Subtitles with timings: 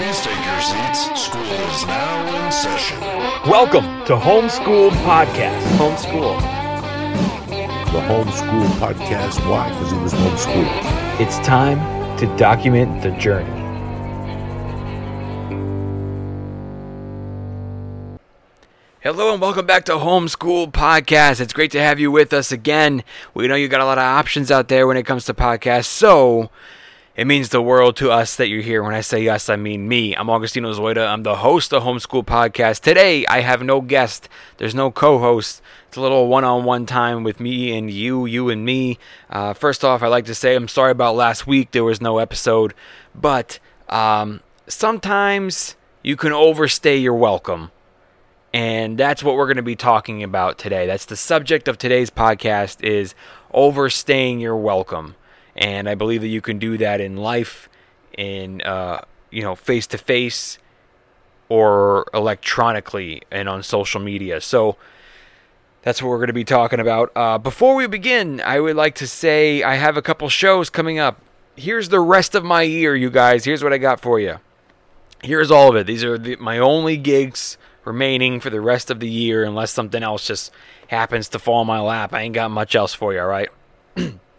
[0.00, 1.24] Please take your seats.
[1.26, 2.98] School is now in session.
[3.46, 5.60] Welcome to Homeschool Podcast.
[5.76, 6.40] Homeschool.
[7.92, 9.46] the homeschool podcast.
[9.46, 9.68] Why?
[9.68, 11.20] Because he was homeschooled.
[11.20, 13.50] It's time to document the journey.
[19.00, 21.42] Hello and welcome back to Homeschool Podcast.
[21.42, 23.04] It's great to have you with us again.
[23.34, 25.84] We know you got a lot of options out there when it comes to podcasts,
[25.84, 26.48] so
[27.20, 28.82] it means the world to us that you're here.
[28.82, 30.16] When I say us, I mean me.
[30.16, 31.06] I'm Augustino Zoida.
[31.06, 32.80] I'm the host of Homeschool Podcast.
[32.80, 34.26] Today, I have no guest.
[34.56, 35.60] There's no co-host.
[35.86, 38.98] It's a little one-on-one time with me and you, you and me.
[39.28, 41.72] Uh, first off, I'd like to say I'm sorry about last week.
[41.72, 42.72] There was no episode,
[43.14, 43.58] but
[43.90, 47.70] um, sometimes you can overstay your welcome.
[48.54, 50.86] And that's what we're going to be talking about today.
[50.86, 53.14] That's the subject of today's podcast is
[53.52, 55.16] overstaying your welcome.
[55.56, 57.68] And I believe that you can do that in life,
[58.16, 60.58] in uh, you know, face to face
[61.48, 64.40] or electronically and on social media.
[64.40, 64.76] So
[65.82, 67.10] that's what we're going to be talking about.
[67.16, 70.98] Uh, before we begin, I would like to say I have a couple shows coming
[70.98, 71.20] up.
[71.56, 73.44] Here's the rest of my year, you guys.
[73.44, 74.36] Here's what I got for you.
[75.22, 75.86] Here's all of it.
[75.86, 80.02] These are the, my only gigs remaining for the rest of the year, unless something
[80.02, 80.52] else just
[80.88, 82.14] happens to fall in my lap.
[82.14, 83.48] I ain't got much else for you, all right?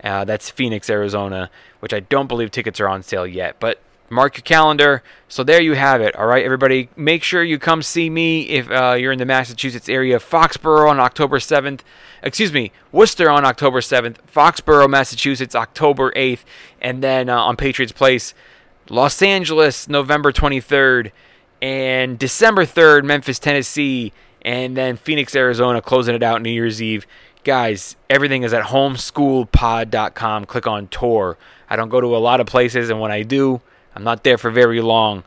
[0.03, 3.57] Uh, that's Phoenix, Arizona, which I don't believe tickets are on sale yet.
[3.59, 3.79] But
[4.09, 5.03] mark your calendar.
[5.27, 6.15] So there you have it.
[6.15, 9.89] All right, everybody, make sure you come see me if uh, you're in the Massachusetts
[9.89, 10.19] area.
[10.19, 11.81] Foxborough on October 7th.
[12.23, 14.17] Excuse me, Worcester on October 7th.
[14.31, 16.43] Foxborough, Massachusetts, October 8th.
[16.81, 18.33] And then uh, on Patriots Place,
[18.89, 21.11] Los Angeles, November 23rd.
[21.61, 24.13] And December 3rd, Memphis, Tennessee.
[24.41, 27.07] And then Phoenix, Arizona, closing it out New Year's Eve.
[27.43, 30.45] Guys, everything is at homeschoolpod.com.
[30.45, 31.37] Click on tour.
[31.69, 33.61] I don't go to a lot of places, and when I do,
[33.95, 35.23] I'm not there for very long.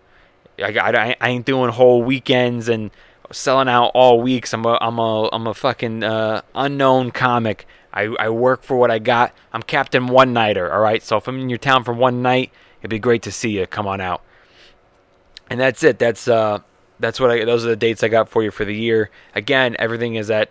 [0.62, 2.90] I, I, I ain't doing whole weekends and
[3.32, 4.52] selling out all weeks.
[4.52, 7.66] I'm a I'm a I'm a fucking uh, unknown comic.
[7.92, 9.32] I, I work for what I got.
[9.52, 10.72] I'm Captain One Nighter.
[10.72, 11.02] All right.
[11.02, 13.66] So if I'm in your town for one night, it'd be great to see you.
[13.66, 14.22] Come on out.
[15.50, 15.98] And that's it.
[15.98, 16.60] That's uh
[17.00, 19.10] that's what I those are the dates I got for you for the year.
[19.34, 20.50] Again, everything is at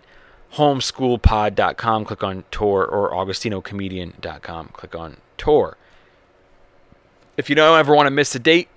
[0.53, 2.05] homeschoolpod.com.
[2.05, 4.69] Click on tour or augustinocomedian.com.
[4.73, 5.77] Click on tour.
[7.37, 8.67] If you don't ever want to miss a date,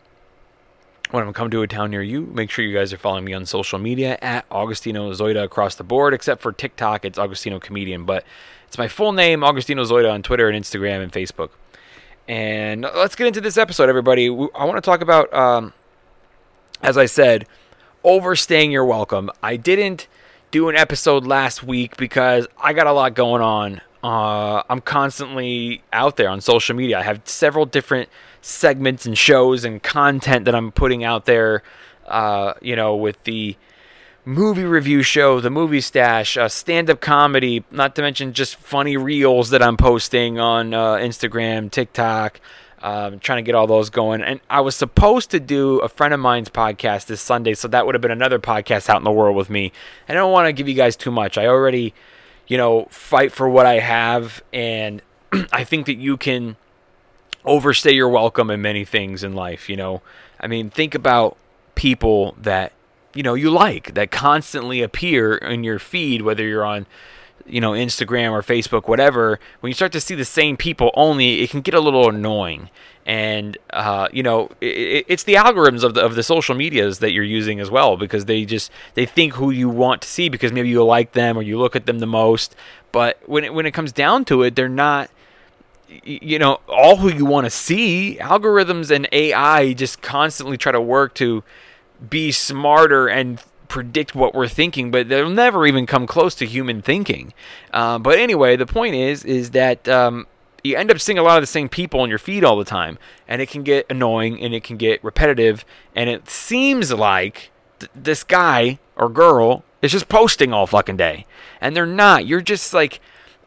[1.10, 3.32] when I'm coming to a town near you, make sure you guys are following me
[3.32, 8.04] on social media at Augustino Zoida across the board, except for TikTok, it's Augustino Comedian.
[8.04, 8.22] But
[8.66, 11.48] it's my full name, Augustino Zoida, on Twitter and Instagram and Facebook.
[12.28, 14.26] And let's get into this episode, everybody.
[14.26, 15.72] I want to talk about, um,
[16.82, 17.46] as I said,
[18.04, 19.30] overstaying your welcome.
[19.42, 20.06] I didn't
[20.50, 23.80] do an episode last week because I got a lot going on.
[24.04, 26.98] Uh, I'm constantly out there on social media.
[26.98, 28.10] I have several different
[28.40, 31.62] segments and shows and content that I'm putting out there.
[32.06, 33.56] Uh, you know, with the
[34.24, 38.96] movie review show, the movie stash, uh, stand up comedy, not to mention just funny
[38.96, 42.40] reels that I'm posting on uh, Instagram, TikTok.
[42.82, 44.22] Um, trying to get all those going.
[44.22, 47.84] And I was supposed to do a friend of mine's podcast this Sunday, so that
[47.84, 49.70] would have been another podcast out in the world with me.
[50.08, 51.36] I don't want to give you guys too much.
[51.36, 51.92] I already,
[52.46, 55.02] you know, fight for what I have, and
[55.52, 56.56] I think that you can
[57.44, 59.68] overstay your welcome in many things in life.
[59.68, 60.02] You know,
[60.40, 61.36] I mean, think about
[61.74, 62.72] people that
[63.14, 66.86] you know you like that constantly appear in your feed, whether you're on
[67.46, 69.40] you know Instagram or Facebook, whatever.
[69.60, 72.70] When you start to see the same people only, it can get a little annoying.
[73.06, 77.12] And uh, you know, it, it's the algorithms of the of the social medias that
[77.12, 80.52] you're using as well, because they just they think who you want to see because
[80.52, 82.54] maybe you like them or you look at them the most.
[82.92, 85.10] But when it, when it comes down to it, they're not
[86.04, 90.80] you know all who you want to see algorithms and ai just constantly try to
[90.80, 91.42] work to
[92.08, 96.82] be smarter and predict what we're thinking but they'll never even come close to human
[96.82, 97.32] thinking.
[97.72, 100.26] Uh, but anyway the point is is that um,
[100.64, 102.64] you end up seeing a lot of the same people on your feed all the
[102.64, 102.98] time
[103.28, 105.64] and it can get annoying and it can get repetitive
[105.94, 111.24] and it seems like th- this guy or girl is just posting all fucking day.
[111.60, 112.26] And they're not.
[112.26, 113.00] You're just like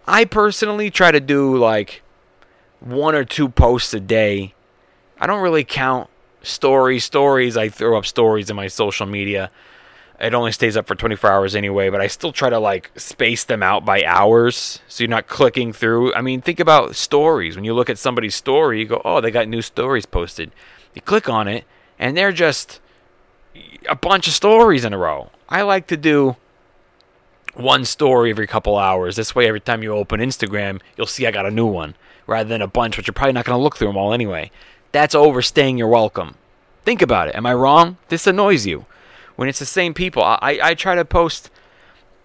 [0.06, 2.02] i personally try to do like
[2.84, 4.54] one or two posts a day.
[5.20, 6.10] I don't really count
[6.42, 7.06] stories.
[7.06, 9.50] Stories, I throw up stories in my social media.
[10.20, 13.44] It only stays up for 24 hours anyway, but I still try to like space
[13.44, 16.14] them out by hours so you're not clicking through.
[16.14, 17.56] I mean, think about stories.
[17.56, 20.52] When you look at somebody's story, you go, oh, they got new stories posted.
[20.94, 21.66] You click on it,
[21.98, 22.80] and they're just
[23.90, 25.30] a bunch of stories in a row.
[25.50, 26.38] I like to do
[27.56, 29.16] one story every couple hours.
[29.16, 31.96] This way, every time you open Instagram, you'll see I got a new one
[32.28, 34.52] rather than a bunch, which you're probably not going to look through them all anyway.
[34.92, 36.36] That's overstaying your welcome.
[36.84, 37.36] Think about it.
[37.36, 37.98] Am I wrong?
[38.10, 38.86] This annoys you.
[39.36, 41.50] When it's the same people, I, I try to post.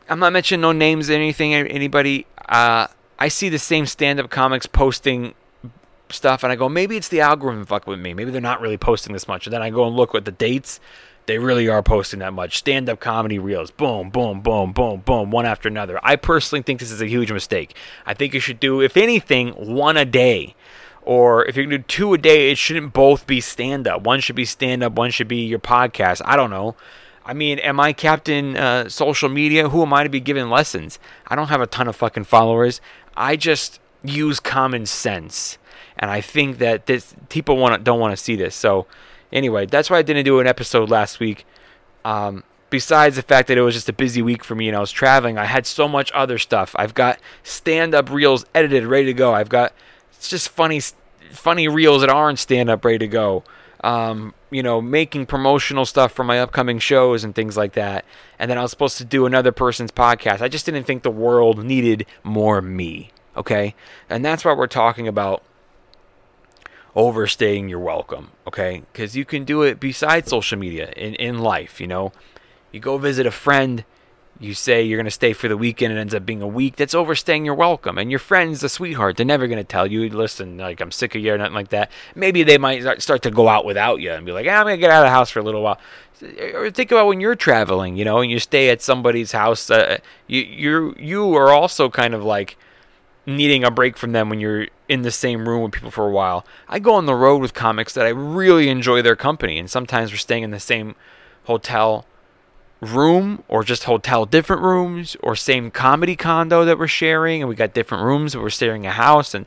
[0.09, 2.27] I'm not mentioning no names or anything, anybody.
[2.49, 5.35] Uh, I see the same stand up comics posting
[6.11, 8.15] stuff, and I go, maybe it's the algorithm fucking with me.
[8.15, 9.47] Maybe they're not really posting this much.
[9.47, 10.81] And then I go and look at the dates.
[11.29, 12.57] They really are posting that much.
[12.57, 13.71] Stand up comedy reels.
[13.71, 16.01] Boom, boom, boom, boom, boom, one after another.
[16.03, 17.77] I personally think this is a huge mistake.
[18.07, 20.55] I think you should do, if anything, one a day.
[21.03, 24.05] Or if you can do two a day, it shouldn't both be stand up.
[24.05, 26.23] One should be stand up, one should be your podcast.
[26.25, 26.77] I don't know.
[27.27, 29.69] I mean, am I captain uh, social media?
[29.69, 30.99] Who am I to be giving lessons?
[31.27, 32.81] I don't have a ton of fucking followers.
[33.19, 35.59] I just use common sense,
[35.99, 38.55] and I think that this people want don't want to see this.
[38.55, 38.87] So
[39.33, 41.47] Anyway, that's why I didn't do an episode last week.
[42.05, 44.81] Um, besides the fact that it was just a busy week for me and I
[44.81, 46.75] was traveling, I had so much other stuff.
[46.79, 49.35] I've got stand-up reels edited, ready to go.
[49.35, 49.73] I've got
[50.13, 50.81] it's just funny,
[51.31, 53.45] funny reels that aren't stand-up, ready to go.
[53.85, 58.05] Um, you know, making promotional stuff for my upcoming shows and things like that.
[58.39, 60.41] And then I was supposed to do another person's podcast.
[60.41, 63.13] I just didn't think the world needed more me.
[63.37, 63.77] Okay,
[64.11, 65.45] and that's why we're talking about
[66.99, 68.83] overstaying your welcome, okay?
[68.93, 72.13] Because you can do it besides social media in, in life, you know?
[72.73, 73.85] You go visit a friend,
[74.41, 76.75] you say you're going to stay for the weekend, it ends up being a week.
[76.75, 77.99] That's overstaying your welcome.
[77.99, 79.17] And your friend's a sweetheart.
[79.17, 81.69] They're never going to tell you, listen, like, I'm sick of you or nothing like
[81.69, 81.93] that.
[82.17, 84.77] Maybe they might start to go out without you and be like, ah, I'm going
[84.77, 85.79] to get out of the house for a little while.
[86.53, 89.71] Or think about when you're traveling, you know, and you stay at somebody's house.
[89.71, 92.57] Uh, you, you you are also kind of like
[93.29, 96.11] needing a break from them when you're in the same room with people for a
[96.11, 96.47] while.
[96.67, 100.11] I go on the road with comics that I really enjoy their company, and sometimes
[100.11, 100.97] we're staying in the same
[101.45, 102.07] hotel
[102.81, 107.57] room or just hotel different rooms or same comedy condo that we're sharing and we
[107.57, 109.47] got different rooms but we're sharing a house and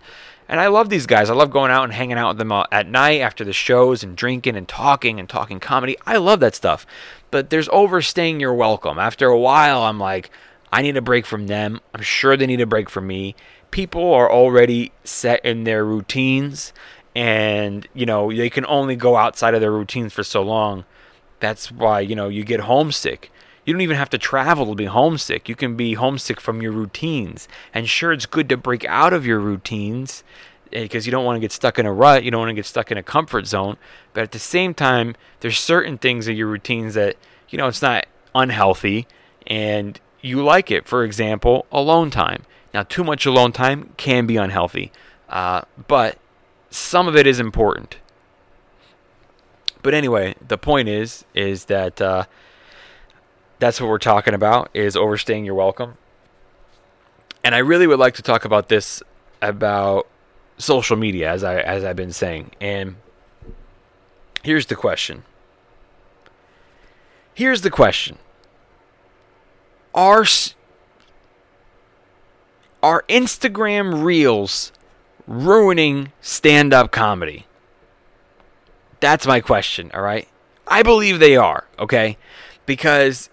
[0.50, 1.30] and I love these guys.
[1.30, 4.18] I love going out and hanging out with them at night after the shows and
[4.18, 5.96] drinking and talking and talking comedy.
[6.06, 6.86] I love that stuff.
[7.30, 9.00] But there's overstaying your welcome.
[9.00, 10.30] After a while I'm like
[10.74, 11.80] I need a break from them.
[11.94, 13.36] I'm sure they need a break from me
[13.72, 16.74] people are already set in their routines
[17.16, 20.86] and you know they can only go outside of their routines for so long.
[21.40, 23.32] That's why you know you get homesick.
[23.66, 25.48] You don't even have to travel to be homesick.
[25.48, 27.48] You can be homesick from your routines.
[27.74, 30.24] And sure it's good to break out of your routines
[30.72, 32.24] because eh, you don't want to get stuck in a rut.
[32.24, 33.78] You don't want to get stuck in a comfort zone.
[34.13, 37.18] But at the same time there's certain things in your routines that
[37.50, 39.08] you know it's not unhealthy
[39.46, 40.88] and you like it.
[40.88, 44.92] For example alone time now, too much alone time can be unhealthy,
[45.30, 46.18] uh, but
[46.70, 47.98] some of it is important.
[49.84, 52.25] But anyway, the point is, is that uh,
[53.60, 55.98] that's what we're talking about is overstaying your welcome.
[57.44, 59.01] And I really would like to talk about this
[59.42, 60.08] about
[60.58, 62.51] social media as I as I've been saying.
[62.62, 62.98] And
[64.44, 65.24] here's the question.
[67.34, 68.20] Here's the question.
[69.94, 70.25] Are
[72.84, 74.72] are Instagram Reels
[75.28, 77.46] ruining stand-up comedy?
[79.00, 80.28] That's my question, all right?
[80.68, 82.18] I believe they are, okay?
[82.66, 83.30] Because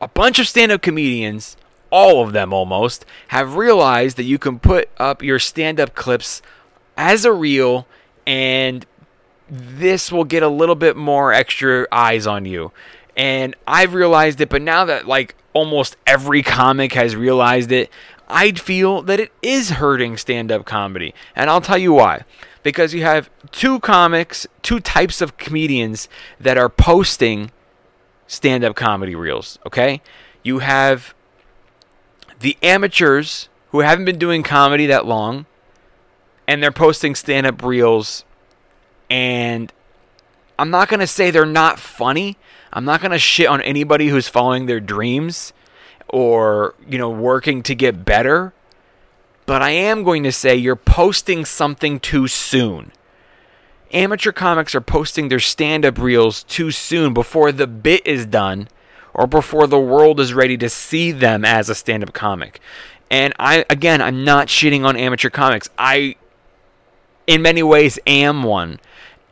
[0.00, 1.56] a bunch of stand up comedians,
[1.90, 6.42] all of them almost, have realized that you can put up your stand up clips
[6.96, 7.86] as a reel
[8.26, 8.84] and
[9.48, 12.72] this will get a little bit more extra eyes on you.
[13.16, 17.90] And I've realized it, but now that like almost every comic has realized it,
[18.32, 21.14] I'd feel that it is hurting stand up comedy.
[21.36, 22.24] And I'll tell you why.
[22.62, 26.08] Because you have two comics, two types of comedians
[26.40, 27.50] that are posting
[28.26, 30.00] stand up comedy reels, okay?
[30.42, 31.14] You have
[32.40, 35.46] the amateurs who haven't been doing comedy that long
[36.48, 38.24] and they're posting stand up reels
[39.10, 39.72] and
[40.58, 42.38] I'm not going to say they're not funny.
[42.72, 45.52] I'm not going to shit on anybody who's following their dreams
[46.12, 48.52] or, you know, working to get better.
[49.46, 52.92] But I am going to say you're posting something too soon.
[53.92, 58.68] Amateur comics are posting their stand up reels too soon before the bit is done
[59.12, 62.60] or before the world is ready to see them as a stand up comic.
[63.10, 65.68] And I, again, I'm not shitting on amateur comics.
[65.76, 66.16] I,
[67.26, 68.80] in many ways, am one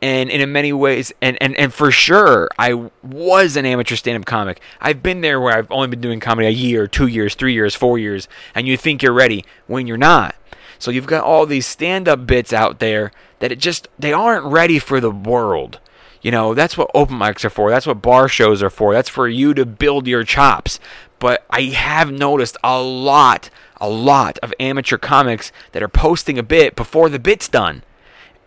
[0.01, 4.25] and, and in many ways and, and, and for sure i was an amateur stand-up
[4.25, 4.59] comic.
[4.79, 7.75] I've been there where i've only been doing comedy a year two years three years
[7.75, 10.35] four years and you think you're ready when you're not.
[10.81, 14.79] So you've got all these stand-up bits out there that it just they aren't ready
[14.79, 15.79] for the world.
[16.23, 17.69] You know that's what open mics are for.
[17.69, 18.91] That's what bar shows are for.
[18.91, 20.79] That's for you to build your chops.
[21.19, 26.43] But i have noticed a lot a lot of amateur comics that are posting a
[26.43, 27.83] bit before the bit's done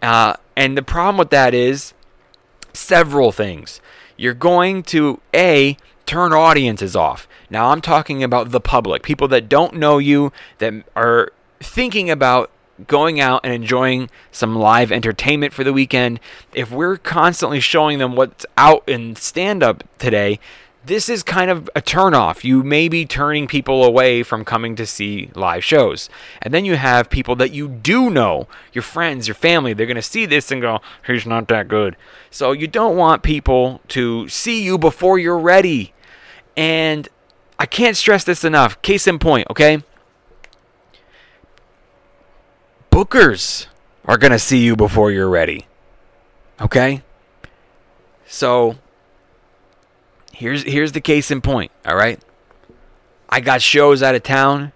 [0.04, 1.94] uh, and the problem with that is
[2.72, 3.80] several things.
[4.16, 7.26] You're going to A, turn audiences off.
[7.50, 12.50] Now, I'm talking about the public, people that don't know you, that are thinking about
[12.86, 16.20] going out and enjoying some live entertainment for the weekend.
[16.52, 20.38] If we're constantly showing them what's out in stand up today,
[20.86, 22.44] this is kind of a turnoff.
[22.44, 26.10] You may be turning people away from coming to see live shows.
[26.42, 29.96] And then you have people that you do know, your friends, your family, they're going
[29.96, 31.96] to see this and go, he's not that good.
[32.30, 35.94] So you don't want people to see you before you're ready.
[36.56, 37.08] And
[37.58, 38.80] I can't stress this enough.
[38.82, 39.82] Case in point, okay?
[42.90, 43.66] Bookers
[44.04, 45.66] are going to see you before you're ready.
[46.60, 47.02] Okay?
[48.26, 48.76] So
[50.34, 52.20] here's here's the case in point, all right?
[53.28, 54.72] I got shows out of town.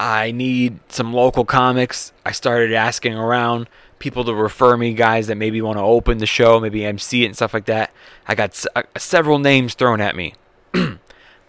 [0.00, 2.12] I need some local comics.
[2.26, 3.68] I started asking around
[4.00, 7.26] people to refer me guys that maybe want to open the show, maybe MC it
[7.26, 7.92] and stuff like that.
[8.26, 10.34] I got s- uh, several names thrown at me.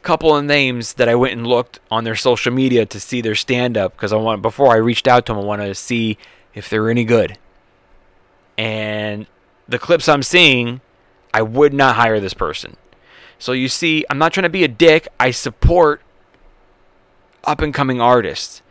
[0.04, 3.34] Couple of names that I went and looked on their social media to see their
[3.34, 6.18] stand up because I want before I reached out to them, I wanted to see
[6.54, 7.40] if they're any good.
[8.58, 9.26] And
[9.68, 10.82] the clips I'm seeing,
[11.34, 12.78] I would not hire this person.
[13.39, 15.08] So you see, I'm not trying to be a dick.
[15.20, 16.01] I support
[17.44, 18.62] up and coming artists.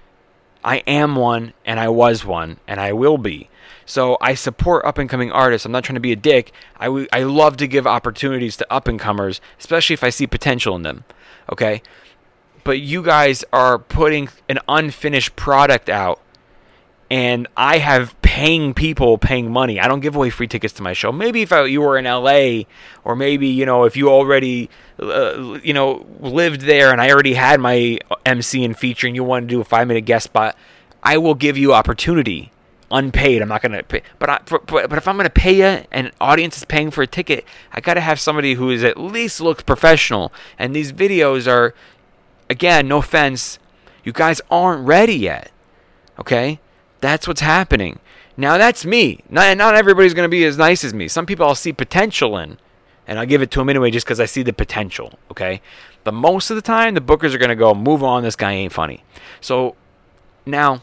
[0.64, 3.50] I am one, and I was one, and I will be.
[3.84, 5.66] So I support up and coming artists.
[5.66, 6.52] I'm not trying to be a dick.
[6.78, 10.26] I, w- I love to give opportunities to up and comers, especially if I see
[10.26, 11.04] potential in them.
[11.52, 11.82] Okay?
[12.64, 16.20] But you guys are putting an unfinished product out
[17.10, 19.78] and I have paying people paying money.
[19.78, 21.12] I don't give away free tickets to my show.
[21.12, 22.64] Maybe if I, you were in LA,
[23.04, 27.34] or maybe you know if you already uh, you know lived there and I already
[27.34, 30.56] had my MC and feature, and you want to do a five minute guest spot,
[31.00, 32.50] I will give you opportunity,
[32.90, 33.40] unpaid.
[33.40, 36.10] I'm not gonna pay, but I, for, but but if I'm gonna pay you and
[36.20, 39.62] audience is paying for a ticket, I gotta have somebody who is at least looks
[39.62, 40.32] professional.
[40.58, 41.72] And these videos are,
[42.50, 43.60] again, no offense,
[44.02, 45.52] you guys aren't ready yet.
[46.18, 46.58] Okay
[47.04, 48.00] that's what's happening.
[48.36, 49.20] Now that's me.
[49.28, 51.08] Not not everybody's going to be as nice as me.
[51.08, 52.58] Some people I'll see potential in,
[53.06, 55.18] and I'll give it to them anyway just because I see the potential.
[55.30, 55.60] Okay,
[56.02, 58.22] but most of the time the bookers are going to go, move on.
[58.22, 59.04] This guy ain't funny.
[59.40, 59.76] So
[60.46, 60.82] now,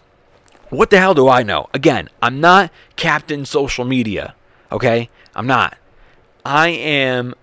[0.69, 1.69] what the hell do I know?
[1.73, 4.35] Again, I'm not Captain Social Media.
[4.71, 5.77] Okay, I'm not.
[6.45, 7.35] I am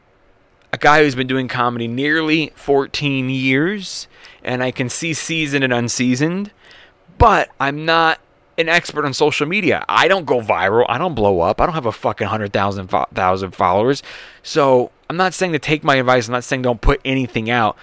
[0.73, 4.09] a guy who's been doing comedy nearly 14 years,
[4.43, 6.51] and I can see seasoned and unseasoned,
[7.19, 8.19] but I'm not
[8.59, 9.85] an expert on social media.
[9.89, 10.85] I don't go viral.
[10.89, 11.61] I don't blow up.
[11.61, 14.03] I don't have a fucking hundred thousand thousand followers.
[14.43, 16.29] So I'm not saying to take my advice.
[16.29, 17.79] I'm not saying don't put anything out.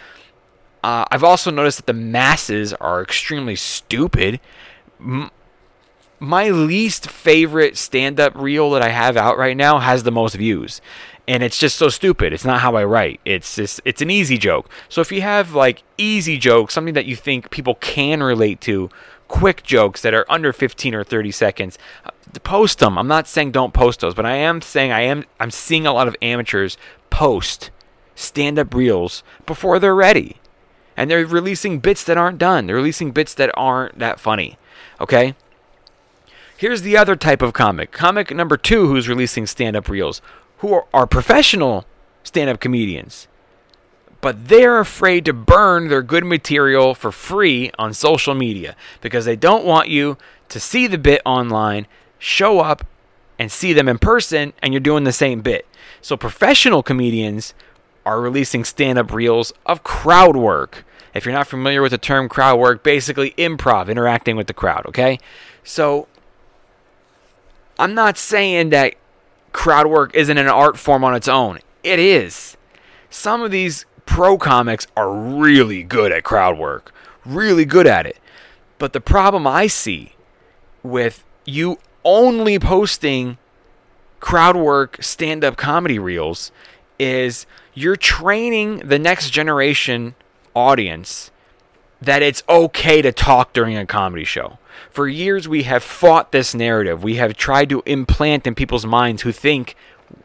[0.84, 4.40] Uh, I've also noticed that the masses are extremely stupid.
[5.00, 5.32] M-
[6.20, 10.82] my least favorite stand-up reel that I have out right now has the most views.
[11.28, 12.34] And it's just so stupid.
[12.34, 13.20] It's not how I write.
[13.26, 14.70] It's just it's an easy joke.
[14.90, 18.92] So if you have like easy jokes, something that you think people can relate to,
[19.28, 22.12] quick jokes that are under 15 or 30 seconds, uh,
[22.44, 22.98] post them.
[22.98, 25.94] I'm not saying don't post those, but I am saying I am I'm seeing a
[25.94, 26.78] lot of amateurs
[27.10, 27.72] post
[28.16, 30.38] stand-up reels before they're ready.
[30.98, 32.68] And they're releasing bits that aren't done.
[32.68, 34.58] They're releasing bits that aren't that funny.
[35.02, 35.36] Okay?
[36.58, 37.92] Here's the other type of comic.
[37.92, 40.22] Comic number 2 who's releasing stand-up reels
[40.60, 41.86] who are, are professional
[42.24, 43.28] stand-up comedians.
[44.22, 49.36] But they're afraid to burn their good material for free on social media because they
[49.36, 50.18] don't want you
[50.50, 52.86] to see the bit online, show up
[53.38, 55.68] and see them in person and you're doing the same bit.
[56.02, 57.54] So professional comedians
[58.06, 60.86] are releasing stand-up reels of crowd work.
[61.14, 64.86] If you're not familiar with the term crowd work, basically improv, interacting with the crowd,
[64.88, 65.20] okay?
[65.64, 66.08] So
[67.80, 68.96] I'm not saying that
[69.52, 71.60] crowd work isn't an art form on its own.
[71.84, 72.58] It is.
[73.10, 76.94] Some of these pro comics are really good at crowd work,
[77.26, 78.18] really good at it.
[78.78, 80.14] But the problem I see
[80.84, 83.38] with you only posting
[84.20, 86.52] crowd work stand up comedy reels
[87.00, 90.16] is you're training the next generation
[90.56, 91.32] audience
[92.02, 94.58] that it's okay to talk during a comedy show.
[94.90, 97.04] For years, we have fought this narrative.
[97.04, 99.76] We have tried to implant in people's minds who think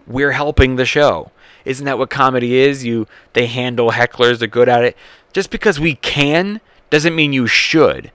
[0.06, 1.30] we're helping the show.
[1.64, 2.84] Isn't that what comedy is?
[2.84, 4.96] You they handle hecklers, they're good at it.
[5.32, 6.60] Just because we can
[6.90, 8.10] doesn't mean you should.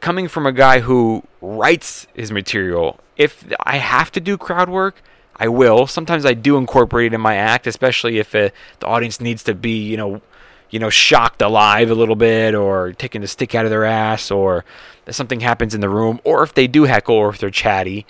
[0.00, 5.02] Coming from a guy who writes his material, if I have to do crowd work,
[5.36, 5.86] I will.
[5.86, 9.54] Sometimes I do incorporate it in my act, especially if uh the audience needs to
[9.54, 10.22] be, you know,
[10.70, 14.30] you know, shocked alive a little bit, or taking the stick out of their ass,
[14.30, 14.64] or
[15.10, 18.04] something happens in the room, or if they do heckle, or if they're chatty.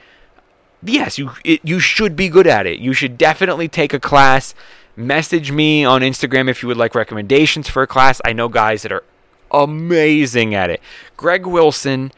[0.87, 2.79] Yes, you it, you should be good at it.
[2.79, 4.55] You should definitely take a class.
[4.95, 8.21] Message me on Instagram if you would like recommendations for a class.
[8.25, 9.03] I know guys that are
[9.51, 10.81] amazing at it.
[11.17, 12.13] Greg Wilson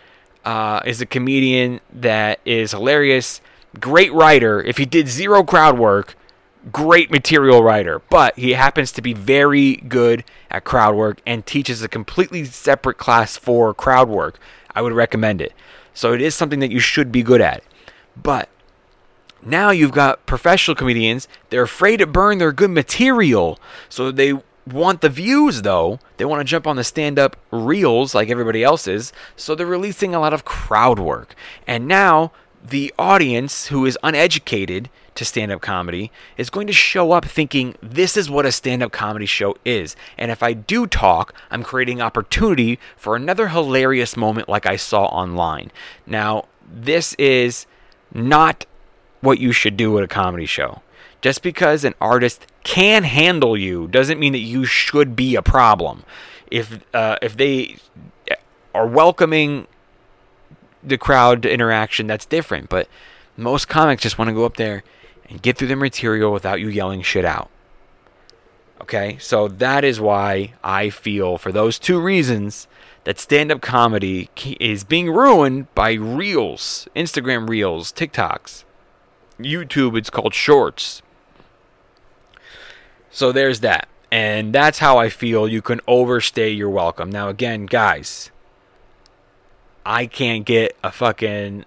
[0.44, 3.40] uh, is a comedian that is hilarious,
[3.80, 4.62] great writer.
[4.62, 6.14] If he did zero crowd work,
[6.70, 11.82] great material writer, but he happens to be very good at crowd work and teaches
[11.82, 14.38] a completely separate class for crowd work.
[14.74, 15.54] I would recommend it.
[15.94, 17.64] So it is something that you should be good at.
[18.20, 18.48] But
[19.42, 23.58] now you've got professional comedians, they're afraid to burn their good material.
[23.88, 24.34] So they
[24.66, 25.98] want the views though.
[26.16, 29.12] They want to jump on the stand-up reels like everybody else is.
[29.36, 31.34] So they're releasing a lot of crowd work.
[31.66, 37.12] And now the audience who is uneducated to stand up comedy is going to show
[37.12, 39.96] up thinking this is what a stand up comedy show is.
[40.16, 45.06] And if I do talk, I'm creating opportunity for another hilarious moment like I saw
[45.06, 45.72] online.
[46.06, 47.66] Now, this is
[48.14, 48.64] not
[49.20, 50.82] what you should do at a comedy show.
[51.20, 56.04] Just because an artist can handle you doesn't mean that you should be a problem.
[56.50, 57.76] If uh, if they
[58.74, 59.66] are welcoming
[60.82, 62.68] the crowd interaction, that's different.
[62.68, 62.88] But
[63.36, 64.84] most comics just want to go up there
[65.28, 67.50] and get through the material without you yelling shit out.
[68.80, 72.68] Okay, so that is why I feel, for those two reasons,
[73.04, 78.64] that stand up comedy is being ruined by reels, Instagram reels, TikToks.
[79.38, 81.02] YouTube, it's called shorts.
[83.10, 83.88] So there's that.
[84.10, 87.10] And that's how I feel you can overstay your welcome.
[87.10, 88.30] Now, again, guys,
[89.84, 91.64] I can't get a fucking,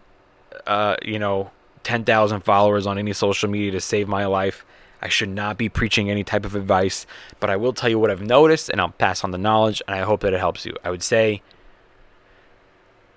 [0.65, 1.51] uh, you know,
[1.83, 4.65] 10,000 followers on any social media to save my life.
[5.01, 7.07] I should not be preaching any type of advice,
[7.39, 9.95] but I will tell you what I've noticed and I'll pass on the knowledge and
[9.95, 10.75] I hope that it helps you.
[10.83, 11.41] I would say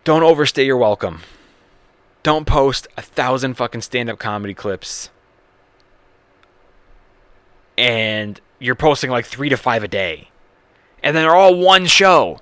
[0.04, 1.20] don't overstay your welcome.
[2.24, 5.10] Don't post a thousand fucking stand up comedy clips
[7.76, 10.30] and you're posting like three to five a day.
[11.02, 12.40] And they're all one show.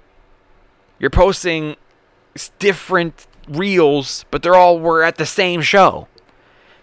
[0.99, 1.77] You're posting
[2.59, 6.07] different reels, but they're all were at the same show.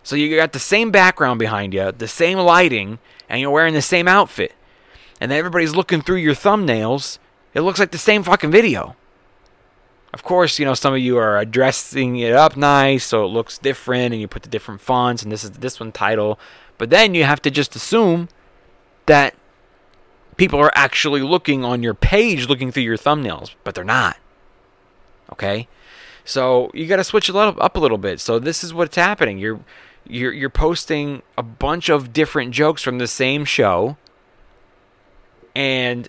[0.04, 3.82] So you got the same background behind you, the same lighting, and you're wearing the
[3.82, 4.54] same outfit.
[5.22, 7.18] And then everybody's looking through your thumbnails.
[7.54, 8.96] It looks like the same fucking video.
[10.14, 13.58] Of course, you know, some of you are dressing it up nice so it looks
[13.58, 16.40] different and you put the different fonts and this is this one title.
[16.78, 18.30] But then you have to just assume
[19.06, 19.36] that
[20.38, 24.18] people are actually looking on your page looking through your thumbnails, but they're not.
[25.32, 25.68] Okay?
[26.26, 28.20] So you got to switch it up a little bit.
[28.20, 29.38] So this is what's happening.
[29.38, 29.60] You're
[30.08, 33.98] You're you're posting a bunch of different jokes from the same show
[35.56, 36.08] and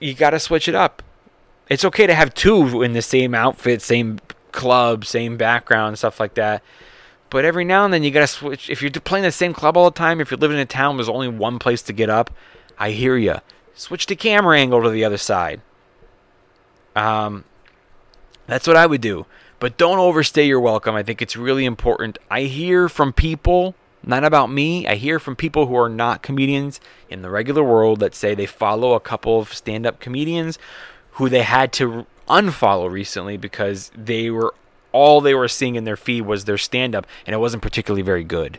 [0.00, 1.02] you got to switch it up.
[1.68, 4.20] It's okay to have two in the same outfit, same
[4.52, 6.62] club, same background, stuff like that.
[7.30, 8.70] But every now and then you got to switch.
[8.70, 10.96] If you're playing the same club all the time, if you're living in a town,
[10.96, 12.30] there's only one place to get up.
[12.78, 13.36] I hear you.
[13.74, 15.60] Switch the camera angle to the other side.
[16.94, 17.44] Um,
[18.46, 19.26] that's what I would do.
[19.58, 20.94] But don't overstay your welcome.
[20.94, 22.18] I think it's really important.
[22.30, 23.74] I hear from people,
[24.04, 28.00] not about me, I hear from people who are not comedians in the regular world
[28.00, 30.58] that say they follow a couple of stand up comedians
[31.14, 34.54] who they had to unfollow recently because they were
[34.92, 38.02] all they were seeing in their feed was their stand up and it wasn't particularly
[38.02, 38.58] very good.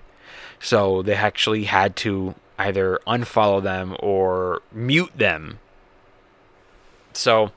[0.60, 5.60] So they actually had to either unfollow them or mute them.
[7.14, 7.52] So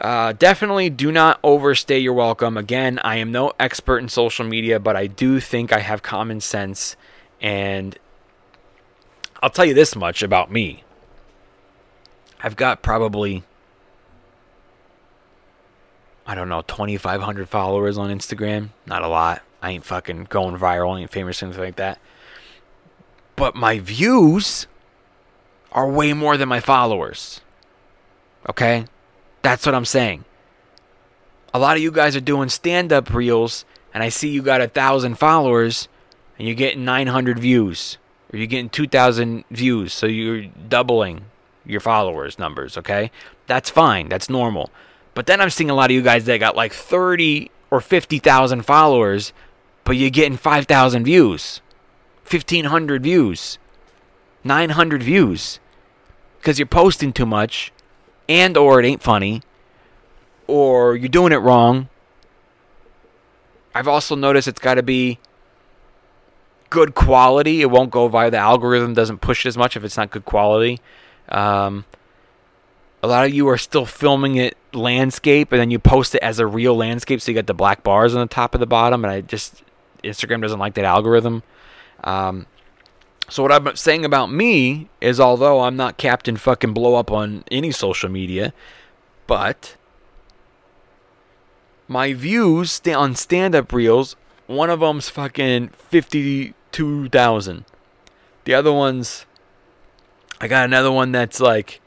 [0.00, 2.56] uh, definitely do not overstay your welcome.
[2.56, 6.40] Again, I am no expert in social media, but I do think I have common
[6.40, 6.96] sense.
[7.40, 7.98] And
[9.42, 10.84] I'll tell you this much about me
[12.42, 13.44] I've got probably,
[16.26, 18.70] I don't know, 2,500 followers on Instagram.
[18.84, 19.42] Not a lot.
[19.62, 21.98] I ain't fucking going viral, I ain't famous, anything like that.
[23.36, 24.66] But my views
[25.72, 27.40] are way more than my followers.
[28.48, 28.86] Okay?
[29.42, 30.24] That's what I'm saying.
[31.54, 34.60] A lot of you guys are doing stand up reels, and I see you got
[34.60, 35.88] a thousand followers,
[36.38, 37.98] and you're getting 900 views,
[38.32, 41.26] or you're getting 2,000 views, so you're doubling
[41.64, 43.10] your followers numbers, okay?
[43.46, 44.70] That's fine, that's normal.
[45.16, 48.66] But then I'm seeing a lot of you guys that got like 30 or 50,000
[48.66, 49.32] followers,
[49.82, 51.62] but you're getting 5,000 views,
[52.30, 53.58] 1,500 views,
[54.44, 55.58] 900 views,
[56.38, 57.72] because you're posting too much
[58.28, 59.40] and or it ain't funny
[60.46, 61.88] or you're doing it wrong.
[63.74, 65.18] I've also noticed it's got to be
[66.68, 67.62] good quality.
[67.62, 70.26] It won't go via the algorithm doesn't push it as much if it's not good
[70.26, 70.78] quality.
[71.30, 71.86] Um,
[73.06, 76.38] a lot of you are still filming it landscape and then you post it as
[76.38, 79.04] a real landscape so you got the black bars on the top of the bottom
[79.04, 79.62] and I just
[80.02, 81.42] Instagram doesn't like that algorithm.
[82.02, 82.46] Um,
[83.28, 87.44] so what I'm saying about me is although I'm not Captain fucking blow up on
[87.50, 88.52] any social media,
[89.26, 89.76] but
[91.86, 94.16] my views on stand-up reels,
[94.46, 97.64] one of them's fucking 52,000.
[98.44, 99.26] The other one's
[100.40, 101.80] I got another one that's like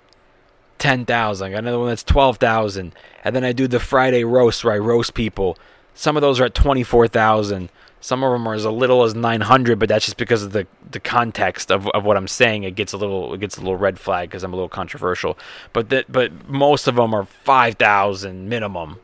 [0.80, 1.46] 10,000.
[1.46, 2.94] I got another one that's 12,000.
[3.24, 5.58] And then I do the Friday roast where I roast people.
[5.94, 7.70] Some of those are at 24,000.
[8.02, 11.02] Some of them are as little as 900, but that's just because of the, the
[11.02, 12.64] context of, of what I'm saying.
[12.64, 15.38] It gets a little it gets a little red flag because I'm a little controversial.
[15.74, 19.00] But that but most of them are 5,000 minimum.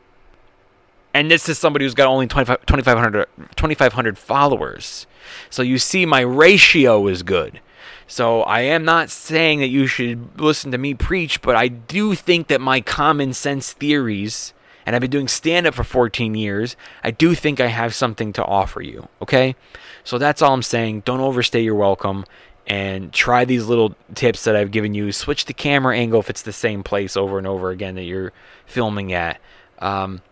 [1.12, 5.06] And this is somebody who's got only 2,500 2,500 followers.
[5.50, 7.60] So you see, my ratio is good.
[8.06, 12.14] So I am not saying that you should listen to me preach, but I do
[12.14, 14.54] think that my common sense theories
[14.86, 18.32] and I've been doing stand up for 14 years, I do think I have something
[18.34, 19.08] to offer you.
[19.20, 19.56] Okay?
[20.04, 21.00] So that's all I'm saying.
[21.00, 22.24] Don't overstay your welcome
[22.68, 25.10] and try these little tips that I've given you.
[25.10, 28.32] Switch the camera angle if it's the same place over and over again that you're
[28.64, 29.40] filming at.
[29.80, 30.22] Um,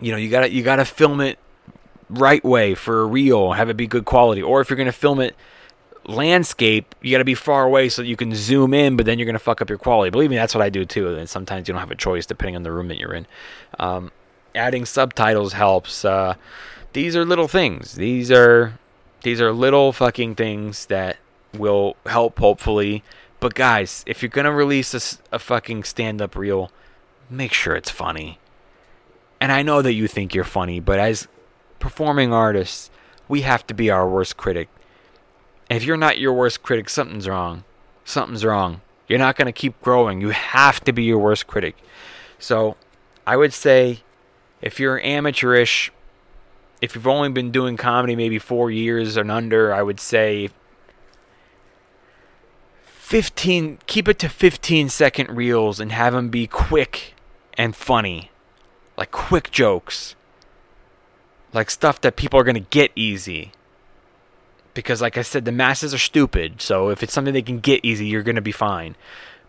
[0.00, 1.38] you know, you gotta you gotta film it
[2.10, 4.42] right way for a reel, have it be good quality.
[4.42, 5.34] Or if you're gonna film it
[6.06, 9.26] landscape, you got to be far away so you can zoom in, but then you're
[9.26, 10.10] going to fuck up your quality.
[10.10, 11.14] Believe me, that's what I do too.
[11.14, 13.26] And sometimes you don't have a choice depending on the room that you're in.
[13.78, 14.12] Um,
[14.54, 16.04] adding subtitles helps.
[16.04, 16.34] Uh,
[16.92, 17.94] these are little things.
[17.94, 18.78] These are
[19.22, 21.16] these are little fucking things that
[21.52, 23.02] will help hopefully.
[23.40, 26.70] But guys, if you're gonna release a, a fucking stand-up reel,
[27.28, 28.38] make sure it's funny.
[29.40, 31.28] And I know that you think you're funny, but as
[31.78, 32.90] performing artists,
[33.28, 34.68] we have to be our worst critic
[35.76, 37.64] if you're not your worst critic, something's wrong.
[38.04, 38.80] Something's wrong.
[39.08, 40.20] You're not going to keep growing.
[40.20, 41.76] You have to be your worst critic.
[42.38, 42.76] So,
[43.26, 44.00] I would say
[44.60, 45.90] if you're amateurish,
[46.80, 50.50] if you've only been doing comedy maybe four years and under, I would say
[52.82, 57.14] 15, keep it to 15 second reels and have them be quick
[57.54, 58.30] and funny.
[58.96, 60.14] Like quick jokes.
[61.52, 63.52] Like stuff that people are going to get easy
[64.74, 66.60] because like I said, the masses are stupid.
[66.60, 68.96] So if it's something they can get easy, you're gonna be fine.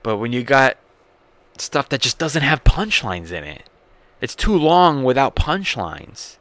[0.03, 0.77] But when you got
[1.57, 3.63] stuff that just doesn't have punchlines in it,
[4.21, 6.37] it's too long without punchlines.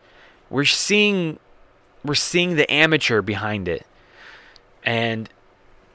[0.50, 1.38] We're seeing
[2.04, 3.86] we're seeing the amateur behind it.
[4.84, 5.30] And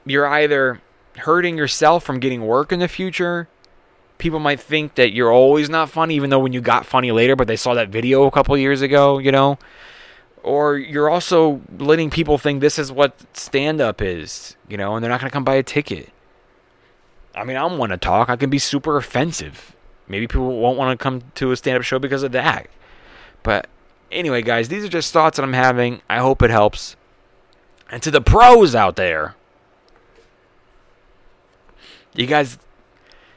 [0.06, 0.82] you're either
[1.18, 3.48] hurting yourself from getting work in the future.
[4.18, 7.36] People might think that you're always not funny, even though when you got funny later,
[7.36, 9.60] but they saw that video a couple years ago, you know
[10.44, 15.04] or you're also letting people think this is what stand up is, you know, and
[15.04, 16.10] they're not going to come buy a ticket.
[17.36, 18.30] I mean, I don't want to talk.
[18.30, 19.76] I can be super offensive.
[20.08, 22.68] Maybe people won't want to come to a stand up show because of that.
[23.44, 23.68] But
[24.12, 26.02] anyway, guys, these are just thoughts that I'm having.
[26.10, 26.96] I hope it helps.
[27.92, 29.36] And to the pros out there,
[32.16, 32.58] you guys,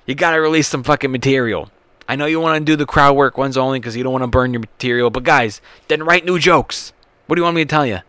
[0.06, 1.70] you got to release some fucking material.
[2.12, 4.22] I know you want to do the crowd work ones only because you don't want
[4.22, 6.92] to burn your material, but guys, then write new jokes.
[7.26, 8.00] What do you want me to tell you?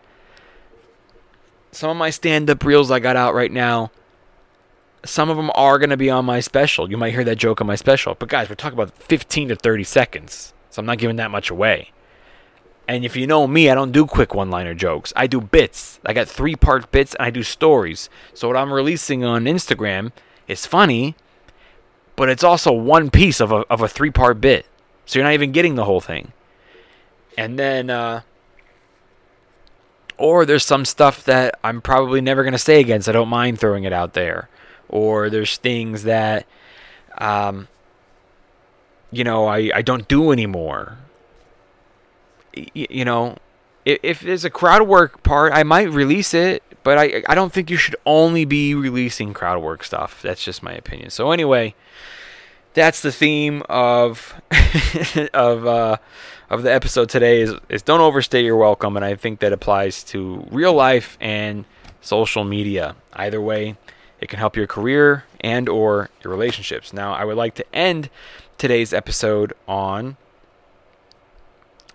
[1.72, 3.90] Some of my stand up reels I got out right now,
[5.06, 6.90] some of them are going to be on my special.
[6.90, 8.14] You might hear that joke on my special.
[8.14, 10.52] But guys, we're talking about 15 to 30 seconds.
[10.68, 11.90] So I'm not giving that much away.
[12.86, 15.14] And if you know me, I don't do quick one liner jokes.
[15.16, 15.98] I do bits.
[16.04, 18.10] I got three part bits and I do stories.
[18.34, 20.12] So what I'm releasing on Instagram
[20.46, 21.16] is funny,
[22.16, 24.66] but it's also one piece of a, of a three part bit.
[25.06, 26.32] So you're not even getting the whole thing.
[27.36, 28.22] And then, uh,
[30.16, 33.28] or there's some stuff that I'm probably never going to say again, so I don't
[33.28, 34.48] mind throwing it out there.
[34.88, 36.46] Or there's things that,
[37.18, 37.68] um,
[39.10, 40.98] you know, I, I don't do anymore.
[42.56, 43.36] Y- you know,
[43.84, 47.52] if, if there's a crowd work part, I might release it, but I, I don't
[47.52, 50.22] think you should only be releasing crowd work stuff.
[50.22, 51.10] That's just my opinion.
[51.10, 51.74] So, anyway,
[52.74, 54.40] that's the theme of
[55.34, 55.96] of uh,
[56.50, 60.04] of the episode today is is don't overstay your welcome, and I think that applies
[60.04, 61.64] to real life and
[62.00, 62.94] social media.
[63.14, 63.76] Either way,
[64.20, 66.92] it can help your career and or your relationships.
[66.92, 68.10] Now, I would like to end
[68.58, 70.16] today's episode on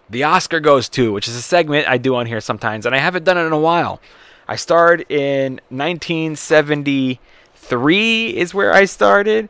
[0.09, 2.97] the Oscar goes to, which is a segment I do on here sometimes, and I
[2.97, 4.01] haven't done it in a while.
[4.49, 9.47] I started in 1973 is where I started,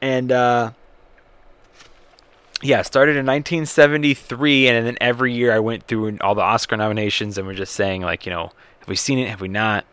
[0.00, 0.72] and uh,
[2.60, 7.38] yeah, started in 1973, and then every year I went through all the Oscar nominations,
[7.38, 9.28] and we're just saying like, you know, have we seen it?
[9.28, 9.84] Have we not?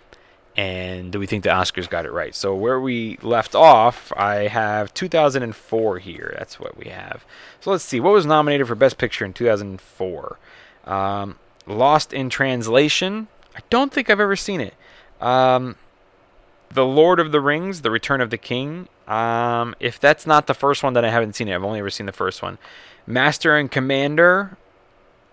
[0.57, 2.33] And do we think the Oscars got it right?
[2.33, 6.33] So where we left off, I have 2004 here.
[6.35, 7.23] That's what we have.
[7.61, 7.99] So let's see.
[7.99, 10.39] What was nominated for Best Picture in 2004?
[10.85, 13.27] Um, Lost in Translation.
[13.59, 14.73] I don't think I've ever seen it.
[15.19, 15.75] Um,
[16.69, 18.87] the Lord of the Rings, The Return of the King.
[19.05, 21.55] Um, if that's not the first one, then I haven't seen it.
[21.55, 22.57] I've only ever seen the first one.
[23.05, 24.57] Master and Commander.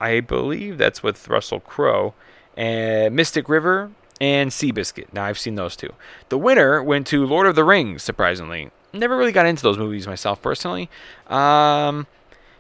[0.00, 2.14] I believe that's with Russell Crowe.
[2.56, 5.12] And Mystic River and Seabiscuit.
[5.12, 5.92] Now I've seen those two.
[6.28, 8.70] The winner went to Lord of the Rings, surprisingly.
[8.92, 10.90] Never really got into those movies myself personally.
[11.28, 12.08] Um,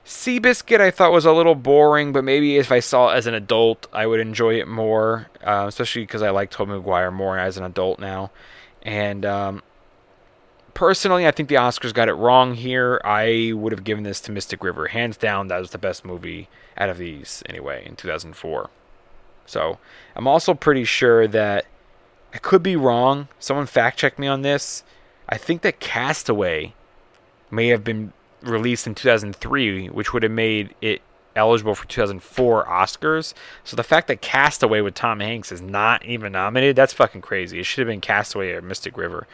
[0.06, 3.34] Seabiscuit I thought was a little boring, but maybe if I saw it as an
[3.34, 7.56] adult, I would enjoy it more, uh, especially because I like Tobey Maguire more as
[7.58, 8.30] an adult now.
[8.82, 9.64] And um,
[10.74, 13.00] personally, I think the Oscars got it wrong here.
[13.04, 14.86] I would have given this to Mystic River.
[14.86, 18.70] Hands down, that was the best movie out of these, anyway, in 2004.
[19.44, 19.78] So
[20.14, 21.66] I'm also pretty sure that
[22.32, 23.26] I could be wrong.
[23.40, 24.84] Someone fact check me on this.
[25.28, 26.74] I think that Castaway
[27.50, 31.02] may have been released in 2003, which would have made it
[31.36, 33.34] eligible for 2004 Oscars.
[33.62, 37.60] So the fact that Castaway with Tom Hanks is not even nominated, that's fucking crazy.
[37.60, 39.26] It should have been Castaway or Mystic River.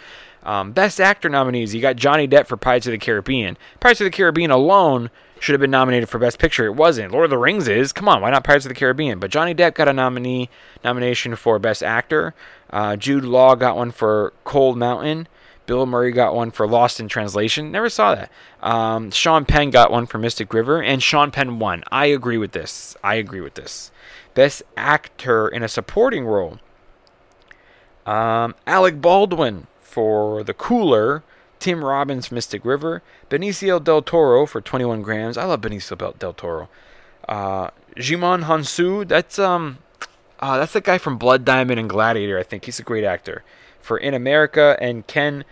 [0.43, 3.57] Um, Best Actor nominees, you got Johnny Depp for Pirates of the Caribbean.
[3.79, 6.67] Pirates of the Caribbean alone should have been nominated for Best Picture.
[6.67, 7.13] It wasn't.
[7.13, 7.93] Lord of the Rings is.
[7.93, 9.21] Come on, why not Pirates of the Caribbean?
[9.21, 10.51] But Johnny Depp got a nominee
[10.85, 12.35] nomination for Best Actor.
[12.71, 15.29] Uh, Jude Law got one for Cold Mountain.
[15.73, 17.73] Bill Murray got one for Lost in Translation.
[17.73, 18.31] Never saw that.
[18.61, 21.83] Um, Sean Penn got one for Mystic River, and Sean Penn won.
[21.91, 22.95] I agree with this.
[23.03, 23.91] I agree with this.
[24.35, 26.59] Best Actor in a Supporting Role.
[28.05, 31.23] Um, Alec Baldwin for The Cooler.
[31.59, 33.03] Tim Robbins for Mystic River.
[33.31, 35.39] Benicio del Toro for 21 Grams.
[35.39, 36.69] I love Benicio del Toro.
[37.27, 39.09] Uh, Djimon Hounsou.
[39.09, 39.79] That's um,
[40.39, 42.39] uh, that's the guy from Blood Diamond and Gladiator.
[42.39, 43.43] I think he's a great actor.
[43.81, 45.47] For In America and Ken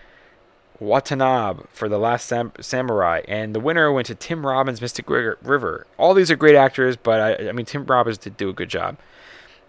[0.81, 3.23] Watanabe for The Last Sam- Samurai.
[3.29, 5.87] And the winner went to Tim Robbins, Mystic River.
[5.99, 8.71] All these are great actors, but I, I mean, Tim Robbins did do a good
[8.71, 8.97] job.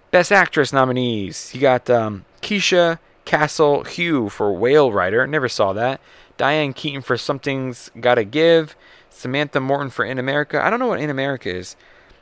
[0.10, 1.54] Best Actress nominees.
[1.54, 5.26] You got um, Keisha Castle Hugh for Whale Rider.
[5.28, 6.02] Never saw that.
[6.38, 8.76] Diane Keaton for Something's Gotta Give.
[9.10, 10.64] Samantha Morton for In America.
[10.64, 11.76] I don't know what In America is.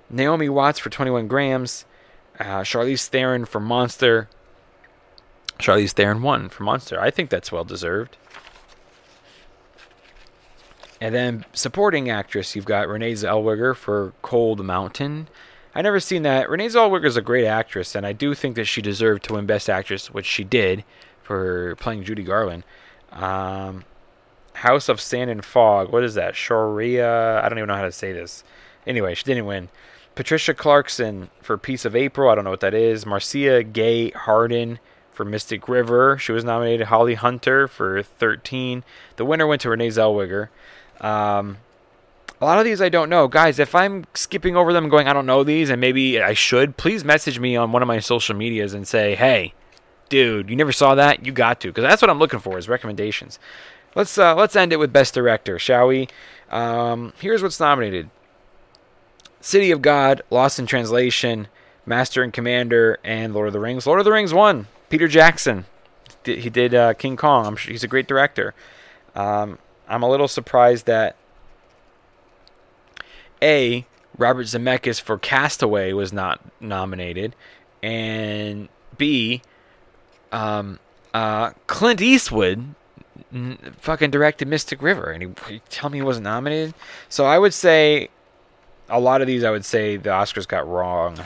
[0.09, 1.85] Naomi Watts for 21 Grams.
[2.39, 4.27] Uh, Charlize Theron for Monster.
[5.59, 6.99] Charlize Theron won for Monster.
[6.99, 8.17] I think that's well deserved.
[11.01, 15.29] And then supporting actress, you've got Renee Zellweger for Cold Mountain.
[15.73, 16.49] I never seen that.
[16.49, 19.45] Renee Zellweger is a great actress, and I do think that she deserved to win
[19.45, 20.83] Best Actress, which she did
[21.21, 22.63] for playing Judy Garland.
[23.11, 23.85] Um,
[24.53, 25.91] House of Sand and Fog.
[25.91, 26.35] What is that?
[26.35, 27.39] Sharia.
[27.41, 28.43] I don't even know how to say this.
[28.85, 29.69] Anyway, she didn't win.
[30.15, 32.29] Patricia Clarkson for Piece of April.
[32.29, 33.05] I don't know what that is.
[33.05, 34.79] Marcia Gay Harden
[35.11, 36.17] for Mystic River.
[36.17, 36.87] She was nominated.
[36.87, 38.83] Holly Hunter for 13.
[39.15, 40.49] The winner went to Renee Zellweger.
[41.01, 41.57] Um,
[42.41, 43.27] a lot of these I don't know.
[43.27, 46.77] Guys, if I'm skipping over them going, I don't know these, and maybe I should,
[46.77, 49.53] please message me on one of my social medias and say, hey,
[50.07, 51.25] dude, you never saw that?
[51.25, 51.69] You got to.
[51.69, 53.39] Because that's what I'm looking for is recommendations.
[53.95, 56.07] Let's uh, let's end it with Best Director, shall we?
[56.49, 58.09] Um, here's what's nominated.
[59.41, 61.47] City of God, Lost in Translation,
[61.85, 63.87] Master and Commander, and Lord of the Rings.
[63.87, 64.67] Lord of the Rings won.
[64.89, 65.65] Peter Jackson.
[66.25, 67.45] He did uh, King Kong.
[67.45, 68.53] I'm sure he's a great director.
[69.15, 69.57] Um,
[69.89, 71.15] I'm a little surprised that
[73.41, 73.85] A.
[74.17, 77.35] Robert Zemeckis for Castaway was not nominated,
[77.81, 79.41] and B.
[80.31, 80.79] Um,
[81.13, 82.75] uh, Clint Eastwood
[83.33, 86.73] n- fucking directed Mystic River, and he, he tell me he wasn't nominated.
[87.07, 88.09] So I would say
[88.89, 91.17] a lot of these, I would say the Oscars got wrong.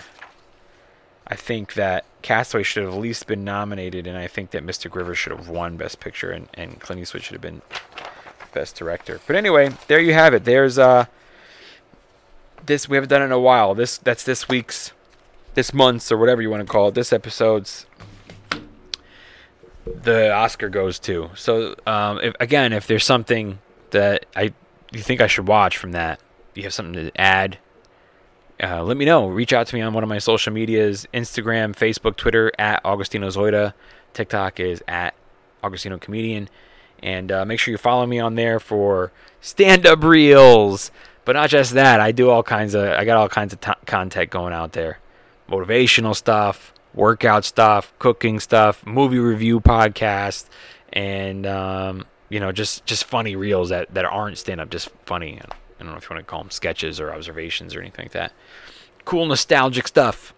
[1.27, 4.95] I think that Castaway should have at least been nominated, and I think that Mystic
[4.95, 7.61] River should have won Best Picture, and, and Clint Eastwood should have been
[8.53, 9.19] Best Director.
[9.27, 10.45] But anyway, there you have it.
[10.45, 11.05] There's uh
[12.65, 13.75] this we haven't done in a while.
[13.75, 14.91] This that's this week's,
[15.53, 16.95] this month's or whatever you want to call it.
[16.95, 17.85] This episode's
[19.85, 21.29] the Oscar goes to.
[21.35, 23.59] So um, if, again, if there's something
[23.91, 24.53] that I
[24.91, 26.19] you think I should watch from that,
[26.53, 27.57] you have something to add,
[28.61, 29.27] uh, let me know.
[29.27, 33.27] Reach out to me on one of my social medias Instagram, Facebook, Twitter, at Augustino
[33.27, 33.73] Zoida.
[34.13, 35.15] TikTok is at
[35.63, 36.49] Augustino Comedian.
[37.03, 39.11] And uh, make sure you follow me on there for
[39.41, 40.89] stand up reels.
[41.25, 43.71] But not just that, I do all kinds of, I got all kinds of t-
[43.85, 44.99] content going out there
[45.49, 50.47] motivational stuff, workout stuff, cooking stuff, movie review podcast,
[50.91, 55.39] and, um, you know, just, just funny reels that, that aren't stand up, just funny.
[55.39, 58.13] I don't know if you want to call them sketches or observations or anything like
[58.13, 58.31] that
[59.05, 60.33] cool nostalgic stuff.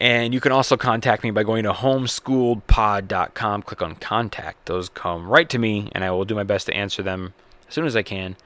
[0.00, 3.62] And you can also contact me by going to homeschooledpod.com.
[3.62, 4.66] Click on contact.
[4.66, 7.34] Those come right to me, and I will do my best to answer them
[7.66, 8.36] as soon as I can.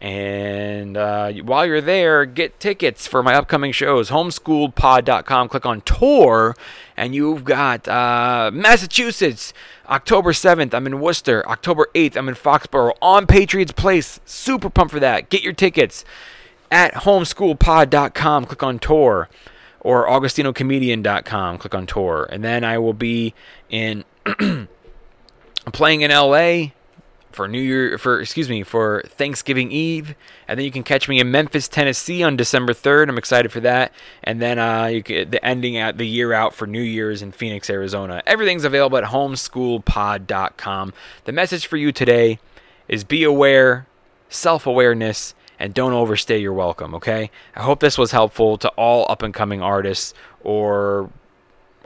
[0.00, 4.10] And uh, while you're there, get tickets for my upcoming shows.
[4.10, 5.48] Homeschooledpod.com.
[5.48, 6.56] Click on tour,
[6.96, 9.52] and you've got uh, Massachusetts,
[9.88, 10.72] October 7th.
[10.74, 11.46] I'm in Worcester.
[11.48, 14.20] October 8th, I'm in Foxborough on Patriots Place.
[14.24, 15.28] Super pumped for that.
[15.28, 16.04] Get your tickets
[16.70, 18.46] at homeschoolpod.com.
[18.46, 19.28] Click on tour
[19.80, 21.58] or augustinocomedian.com.
[21.58, 22.28] Click on tour.
[22.30, 23.34] And then I will be
[23.68, 24.04] in
[25.72, 26.70] playing in LA
[27.32, 30.14] for New Year for excuse me for Thanksgiving Eve,
[30.48, 33.08] and then you can catch me in Memphis, Tennessee on December third.
[33.08, 36.66] I'm excited for that, and then uh, you the ending at the year out for
[36.66, 38.22] New Year's in Phoenix, Arizona.
[38.26, 40.92] Everything's available at homeschoolpod.com.
[41.24, 42.38] The message for you today
[42.88, 43.86] is be aware,
[44.28, 46.94] self awareness, and don't overstay your welcome.
[46.96, 51.10] Okay, I hope this was helpful to all up and coming artists or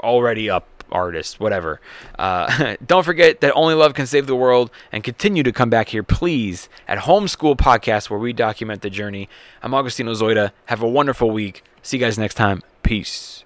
[0.02, 1.80] already up artists, whatever.
[2.18, 5.88] Uh, don't forget that Only Love Can Save the World and continue to come back
[5.88, 9.28] here, please, at Homeschool Podcast where we document the journey.
[9.62, 10.52] I'm Augustino Zoida.
[10.66, 11.64] Have a wonderful week.
[11.82, 12.62] See you guys next time.
[12.82, 13.43] Peace.